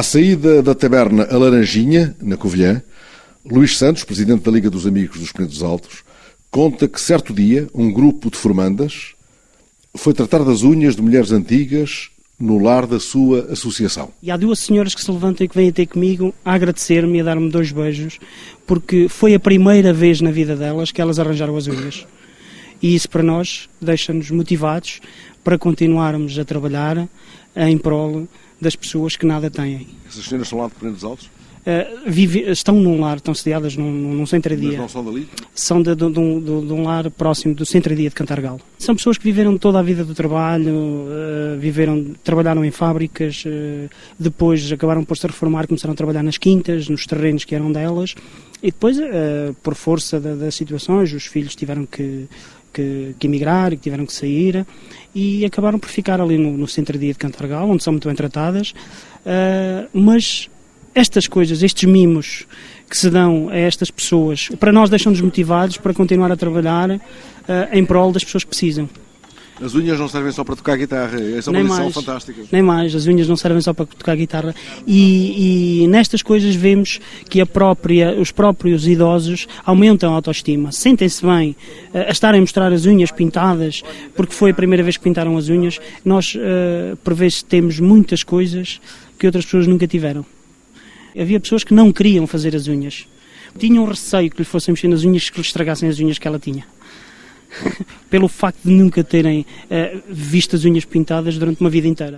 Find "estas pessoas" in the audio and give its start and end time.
63.56-64.48